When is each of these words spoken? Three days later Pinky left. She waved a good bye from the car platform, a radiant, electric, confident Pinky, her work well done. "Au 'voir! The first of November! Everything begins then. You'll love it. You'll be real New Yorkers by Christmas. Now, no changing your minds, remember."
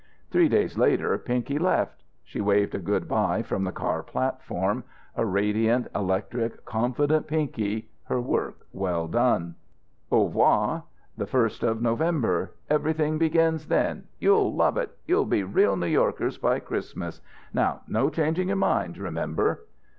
Three 0.31 0.49
days 0.49 0.79
later 0.79 1.15
Pinky 1.19 1.59
left. 1.59 2.03
She 2.23 2.41
waved 2.41 2.73
a 2.73 2.79
good 2.79 3.07
bye 3.07 3.43
from 3.43 3.63
the 3.65 3.71
car 3.71 4.01
platform, 4.01 4.83
a 5.15 5.23
radiant, 5.27 5.89
electric, 5.93 6.65
confident 6.65 7.27
Pinky, 7.27 7.91
her 8.05 8.19
work 8.19 8.65
well 8.73 9.07
done. 9.07 9.53
"Au 10.11 10.27
'voir! 10.27 10.85
The 11.17 11.27
first 11.27 11.61
of 11.61 11.83
November! 11.83 12.51
Everything 12.67 13.19
begins 13.19 13.67
then. 13.67 14.05
You'll 14.17 14.51
love 14.55 14.75
it. 14.75 14.89
You'll 15.05 15.25
be 15.27 15.43
real 15.43 15.75
New 15.75 15.85
Yorkers 15.85 16.39
by 16.39 16.59
Christmas. 16.61 17.21
Now, 17.53 17.81
no 17.87 18.09
changing 18.09 18.47
your 18.47 18.57
minds, 18.57 18.99
remember." 18.99 19.67